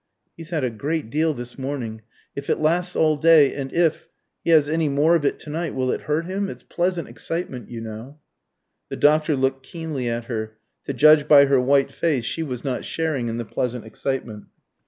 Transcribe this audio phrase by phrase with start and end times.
[0.35, 2.01] "He's had a great deal this morning.
[2.35, 4.07] If it lasts all day, and if
[4.43, 6.49] he has any more of it to night, will it hurt him?
[6.49, 8.17] It's pleasant excitement, you know."
[8.89, 10.57] The doctor looked keenly at her.
[10.85, 14.45] To judge by her white face she was not sharing in the pleasant excitement.